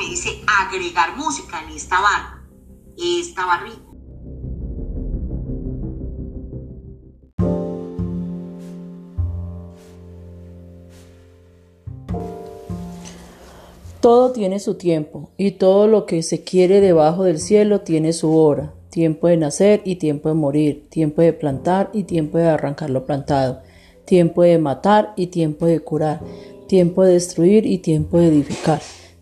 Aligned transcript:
me 0.00 0.06
dice 0.06 0.30
agregar 0.46 1.14
música 1.18 1.62
en 1.62 1.76
esta 1.76 2.00
barra. 2.00 2.42
Esta 2.96 3.44
barrita. 3.44 3.80
Todo 14.00 14.32
tiene 14.32 14.58
su 14.58 14.76
tiempo, 14.76 15.30
y 15.36 15.52
todo 15.52 15.86
lo 15.86 16.06
que 16.06 16.22
se 16.22 16.42
quiere 16.42 16.80
debajo 16.80 17.24
del 17.24 17.38
cielo 17.38 17.82
tiene 17.82 18.14
su 18.14 18.34
hora, 18.34 18.72
tiempo 18.88 19.28
de 19.28 19.36
nacer 19.36 19.82
y 19.84 19.96
tiempo 19.96 20.30
de 20.30 20.34
morir, 20.34 20.88
tiempo 20.88 21.20
de 21.20 21.34
plantar 21.34 21.90
y 21.92 22.04
tiempo 22.04 22.38
de 22.38 22.48
arrancar 22.48 22.88
lo 22.88 23.04
plantado, 23.04 23.60
tiempo 24.06 24.42
de 24.42 24.56
matar 24.56 25.12
y 25.16 25.26
tiempo 25.26 25.66
de 25.66 25.80
curar, 25.80 26.22
tiempo 26.66 27.04
de 27.04 27.12
destruir 27.12 27.66
y 27.66 27.76
tiempo 27.76 28.18
de 28.18 28.28
edificar, 28.28 28.80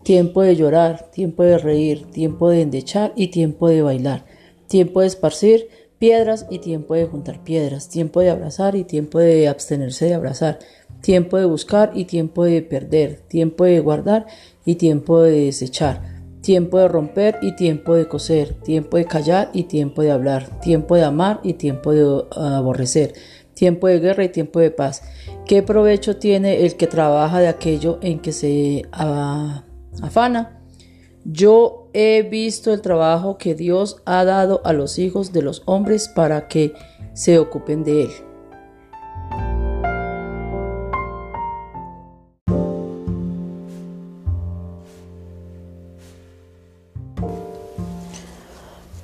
tiempo 0.09 0.41
de 0.41 0.55
llorar, 0.55 1.11
tiempo 1.11 1.43
de 1.43 1.59
reír, 1.59 2.09
tiempo 2.09 2.49
de 2.49 2.63
endechar 2.63 3.13
y 3.15 3.27
tiempo 3.27 3.69
de 3.69 3.83
bailar, 3.83 4.25
tiempo 4.65 5.01
de 5.01 5.05
esparcir 5.05 5.67
piedras 5.99 6.47
y 6.49 6.57
tiempo 6.57 6.95
de 6.95 7.05
juntar 7.05 7.43
piedras, 7.43 7.89
tiempo 7.89 8.19
de 8.19 8.31
abrazar 8.31 8.75
y 8.75 8.85
tiempo 8.85 9.19
de 9.19 9.47
abstenerse 9.47 10.05
de 10.05 10.15
abrazar, 10.15 10.57
tiempo 11.01 11.37
de 11.37 11.45
buscar 11.45 11.91
y 11.93 12.05
tiempo 12.05 12.43
de 12.43 12.63
perder, 12.63 13.17
tiempo 13.27 13.65
de 13.65 13.79
guardar 13.81 14.25
y 14.65 14.77
tiempo 14.77 15.21
de 15.21 15.45
desechar, 15.45 16.01
tiempo 16.41 16.79
de 16.79 16.87
romper 16.87 17.37
y 17.43 17.55
tiempo 17.55 17.93
de 17.93 18.07
coser, 18.07 18.55
tiempo 18.63 18.97
de 18.97 19.05
callar 19.05 19.51
y 19.53 19.65
tiempo 19.65 20.01
de 20.01 20.09
hablar, 20.09 20.59
tiempo 20.59 20.95
de 20.95 21.03
amar 21.03 21.39
y 21.43 21.53
tiempo 21.53 21.91
de 21.91 22.23
aborrecer, 22.31 23.13
tiempo 23.53 23.85
de 23.85 23.99
guerra 23.99 24.23
y 24.23 24.29
tiempo 24.29 24.59
de 24.59 24.71
paz. 24.71 25.03
¿Qué 25.45 25.61
provecho 25.61 26.17
tiene 26.17 26.65
el 26.65 26.77
que 26.77 26.87
trabaja 26.87 27.39
de 27.39 27.47
aquello 27.47 27.99
en 28.01 28.17
que 28.17 28.31
se 28.31 28.87
afana? 30.01 30.61
Yo 31.25 31.89
he 31.93 32.23
visto 32.23 32.73
el 32.73 32.81
trabajo 32.81 33.37
que 33.37 33.55
Dios 33.55 34.01
ha 34.05 34.23
dado 34.23 34.61
a 34.63 34.73
los 34.73 34.97
hijos 34.99 35.33
de 35.33 35.41
los 35.41 35.63
hombres 35.65 36.07
para 36.07 36.47
que 36.47 36.73
se 37.13 37.37
ocupen 37.37 37.83
de 37.83 38.03
él. 38.03 38.09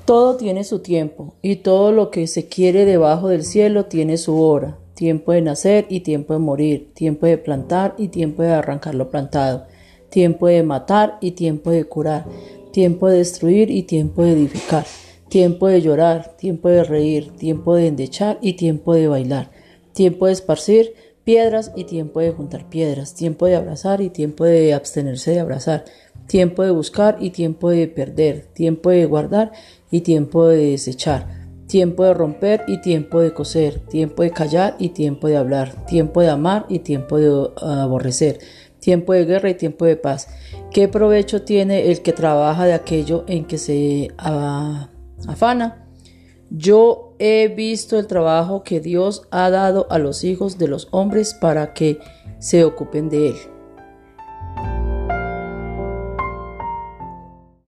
Todo 0.05 0.37
tiene 0.37 0.63
su 0.63 0.79
tiempo, 0.79 1.33
y 1.41 1.57
todo 1.57 1.91
lo 1.91 2.11
que 2.11 2.27
se 2.27 2.47
quiere 2.47 2.85
debajo 2.85 3.27
del 3.27 3.43
cielo 3.43 3.85
tiene 3.85 4.17
su 4.17 4.39
hora, 4.39 4.77
tiempo 4.93 5.31
de 5.31 5.41
nacer 5.41 5.87
y 5.89 6.01
tiempo 6.01 6.33
de 6.33 6.39
morir, 6.39 6.93
tiempo 6.93 7.25
de 7.25 7.39
plantar 7.39 7.95
y 7.97 8.09
tiempo 8.09 8.43
de 8.43 8.53
arrancar 8.53 8.93
lo 8.93 9.09
plantado, 9.09 9.65
tiempo 10.15 10.47
de 10.47 10.63
matar 10.63 11.17
y 11.19 11.31
tiempo 11.31 11.71
de 11.71 11.83
curar, 11.83 12.25
tiempo 12.71 13.09
de 13.09 13.17
destruir 13.17 13.69
y 13.69 13.83
tiempo 13.83 14.23
de 14.23 14.31
edificar, 14.31 14.85
tiempo 15.27 15.67
de 15.67 15.81
llorar, 15.81 16.37
tiempo 16.37 16.69
de 16.69 16.85
reír, 16.85 17.35
tiempo 17.35 17.75
de 17.75 17.87
endechar 17.87 18.37
y 18.41 18.53
tiempo 18.53 18.93
de 18.93 19.09
bailar, 19.09 19.51
tiempo 19.91 20.27
de 20.27 20.31
esparcir 20.31 20.93
piedras 21.25 21.73
y 21.75 21.83
tiempo 21.83 22.21
de 22.21 22.31
juntar 22.31 22.69
piedras, 22.69 23.13
tiempo 23.13 23.45
de 23.45 23.57
abrazar 23.57 23.99
y 23.99 24.09
tiempo 24.09 24.45
de 24.45 24.73
abstenerse 24.73 25.31
de 25.31 25.41
abrazar, 25.41 25.83
tiempo 26.27 26.63
de 26.63 26.71
buscar 26.71 27.17
y 27.19 27.31
tiempo 27.31 27.69
de 27.69 27.85
perder, 27.89 28.45
tiempo 28.53 28.91
de 28.91 29.05
guardar 29.05 29.51
y 29.91 29.99
tiempo 29.99 30.47
de 30.47 30.71
desechar, 30.71 31.27
tiempo 31.67 32.05
de 32.05 32.13
romper 32.13 32.63
y 32.67 32.79
tiempo 32.79 33.19
de 33.19 33.33
coser, 33.33 33.81
tiempo 33.81 34.23
de 34.23 34.31
callar 34.31 34.77
y 34.79 34.89
tiempo 34.89 35.27
de 35.27 35.35
hablar, 35.35 35.85
tiempo 35.87 36.21
de 36.21 36.29
amar 36.29 36.67
y 36.69 36.79
tiempo 36.79 37.17
de 37.17 37.49
aborrecer, 37.57 38.39
tiempo 38.85 39.13
de 39.13 39.25
guerra 39.25 39.49
y 39.49 39.55
tiempo 39.55 39.85
de 39.85 39.95
paz. 39.95 40.27
¿Qué 40.71 40.87
provecho 40.87 41.41
tiene 41.41 41.89
el 41.89 42.03
que 42.03 42.13
trabaja 42.13 42.65
de 42.65 42.73
aquello 42.73 43.25
en 43.27 43.45
que 43.45 43.57
se 43.57 44.11
afana? 45.27 45.87
Yo 46.51 47.15
he 47.17 47.47
visto 47.47 47.97
el 47.97 48.05
trabajo 48.05 48.61
que 48.61 48.79
Dios 48.79 49.23
ha 49.31 49.49
dado 49.49 49.87
a 49.89 49.97
los 49.97 50.23
hijos 50.23 50.59
de 50.59 50.67
los 50.67 50.87
hombres 50.91 51.33
para 51.33 51.73
que 51.73 51.97
se 52.37 52.63
ocupen 52.63 53.09
de 53.09 53.29
él. 53.29 53.35